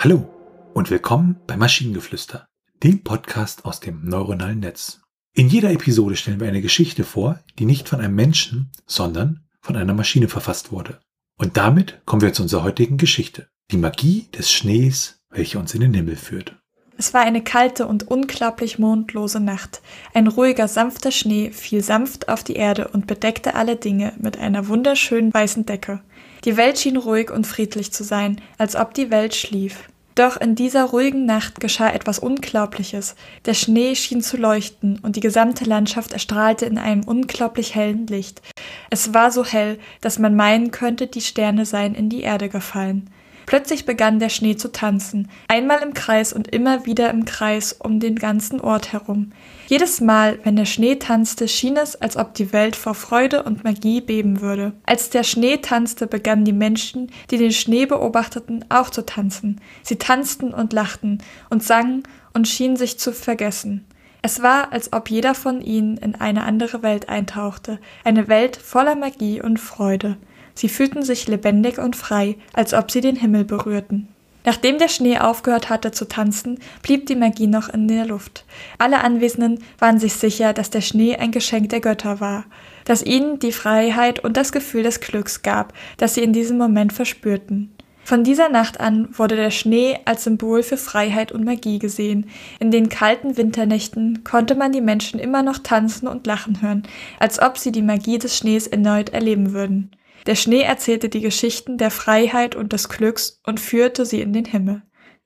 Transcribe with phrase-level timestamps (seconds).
[0.00, 0.30] Hallo
[0.74, 2.46] und willkommen bei Maschinengeflüster,
[2.84, 5.00] dem Podcast aus dem neuronalen Netz.
[5.34, 9.74] In jeder Episode stellen wir eine Geschichte vor, die nicht von einem Menschen, sondern von
[9.74, 11.00] einer Maschine verfasst wurde.
[11.36, 13.48] Und damit kommen wir zu unserer heutigen Geschichte.
[13.72, 16.56] Die Magie des Schnees, welche uns in den Himmel führt.
[17.00, 19.80] Es war eine kalte und unglaublich mondlose Nacht.
[20.14, 24.66] Ein ruhiger, sanfter Schnee fiel sanft auf die Erde und bedeckte alle Dinge mit einer
[24.66, 26.00] wunderschönen weißen Decke.
[26.44, 29.88] Die Welt schien ruhig und friedlich zu sein, als ob die Welt schlief.
[30.16, 33.14] Doch in dieser ruhigen Nacht geschah etwas Unglaubliches.
[33.44, 38.42] Der Schnee schien zu leuchten und die gesamte Landschaft erstrahlte in einem unglaublich hellen Licht.
[38.90, 43.08] Es war so hell, dass man meinen könnte, die Sterne seien in die Erde gefallen.
[43.48, 47.98] Plötzlich begann der Schnee zu tanzen, einmal im Kreis und immer wieder im Kreis um
[47.98, 49.32] den ganzen Ort herum.
[49.68, 53.64] Jedes Mal, wenn der Schnee tanzte, schien es, als ob die Welt vor Freude und
[53.64, 54.74] Magie beben würde.
[54.84, 59.62] Als der Schnee tanzte, begannen die Menschen, die den Schnee beobachteten, auch zu tanzen.
[59.82, 62.02] Sie tanzten und lachten und sangen
[62.34, 63.86] und schienen sich zu vergessen.
[64.20, 68.94] Es war, als ob jeder von ihnen in eine andere Welt eintauchte, eine Welt voller
[68.94, 70.18] Magie und Freude.
[70.58, 74.08] Sie fühlten sich lebendig und frei, als ob sie den Himmel berührten.
[74.44, 78.44] Nachdem der Schnee aufgehört hatte zu tanzen, blieb die Magie noch in der Luft.
[78.76, 82.44] Alle Anwesenden waren sich sicher, dass der Schnee ein Geschenk der Götter war,
[82.84, 86.92] das ihnen die Freiheit und das Gefühl des Glücks gab, das sie in diesem Moment
[86.92, 87.72] verspürten.
[88.02, 92.28] Von dieser Nacht an wurde der Schnee als Symbol für Freiheit und Magie gesehen.
[92.58, 96.82] In den kalten Winternächten konnte man die Menschen immer noch tanzen und lachen hören,
[97.20, 99.92] als ob sie die Magie des Schnees erneut erleben würden.
[100.28, 104.44] Der Schnee erzählte die Geschichten der Freiheit und des Glücks und führte sie in den
[104.44, 104.82] Himmel.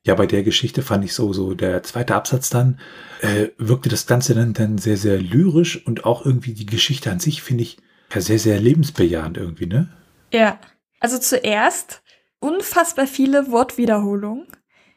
[0.06, 2.78] Ja, bei der Geschichte fand ich so, so der zweite Absatz dann,
[3.20, 7.18] äh, wirkte das Ganze dann, dann sehr, sehr lyrisch und auch irgendwie die Geschichte an
[7.18, 7.78] sich finde ich
[8.14, 9.88] ja sehr, sehr lebensbejahend irgendwie, ne?
[10.32, 10.60] Ja.
[11.00, 12.00] Also zuerst
[12.38, 14.46] unfassbar viele Wortwiederholungen.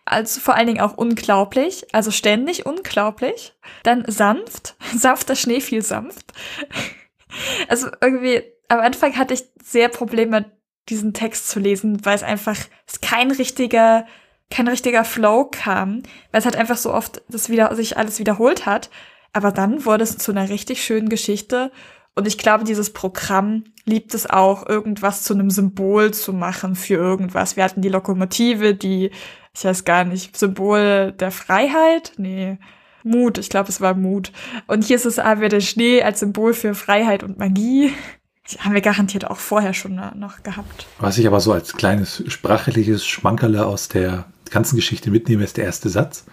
[0.05, 3.55] Also vor allen Dingen auch unglaublich, also ständig unglaublich.
[3.81, 6.31] Dann sanft, sanfter Schnee viel sanft.
[7.67, 10.45] Also irgendwie am Anfang hatte ich sehr Probleme,
[10.89, 12.57] diesen Text zu lesen, weil es einfach
[13.01, 14.05] kein richtiger,
[14.51, 18.65] kein richtiger Flow kam, weil es halt einfach so oft das wieder, sich alles wiederholt
[18.65, 18.89] hat.
[19.33, 21.71] Aber dann wurde es zu einer richtig schönen Geschichte.
[22.15, 26.93] Und ich glaube, dieses Programm liebt es auch, irgendwas zu einem Symbol zu machen für
[26.93, 27.57] irgendwas.
[27.57, 29.11] Wir hatten die Lokomotive, die,
[29.53, 32.13] ich weiß gar nicht, Symbol der Freiheit?
[32.17, 32.57] Nee.
[33.03, 34.31] Mut, ich glaube, es war Mut.
[34.65, 37.91] Und hier ist es aber der Schnee als Symbol für Freiheit und Magie.
[38.51, 40.85] Die haben wir garantiert auch vorher schon noch gehabt.
[41.00, 45.66] Was ich aber so als kleines sprachliches Schmankerle aus der ganzen Geschichte mitnehme, ist der
[45.66, 46.25] erste Satz.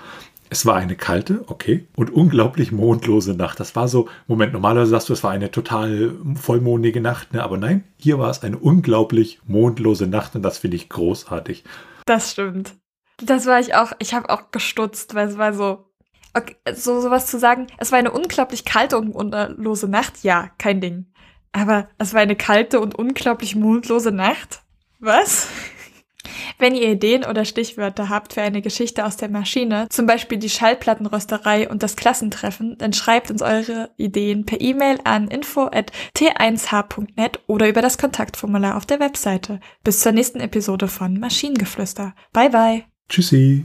[0.51, 3.59] Es war eine kalte, okay, und unglaublich mondlose Nacht.
[3.59, 7.43] Das war so, Moment, normalerweise sagst du, es war eine total vollmondige Nacht, ne?
[7.43, 11.65] aber nein, hier war es eine unglaublich mondlose Nacht und das finde ich großartig.
[12.05, 12.75] Das stimmt.
[13.17, 15.87] Das war ich auch, ich habe auch gestutzt, weil es war so,
[16.35, 20.83] okay, so sowas zu sagen, es war eine unglaublich kalte und mondlose Nacht, ja, kein
[20.83, 21.07] Ding.
[21.53, 24.63] Aber es war eine kalte und unglaublich mondlose Nacht.
[25.01, 25.49] Was?
[26.59, 30.49] Wenn ihr Ideen oder Stichwörter habt für eine Geschichte aus der Maschine, zum Beispiel die
[30.49, 37.83] Schallplattenrösterei und das Klassentreffen, dann schreibt uns eure Ideen per E-Mail an info@t1h.net oder über
[37.83, 39.59] das Kontaktformular auf der Webseite.
[39.83, 42.15] Bis zur nächsten Episode von Maschinengeflüster.
[42.33, 42.85] Bye bye.
[43.09, 43.65] Tschüssi.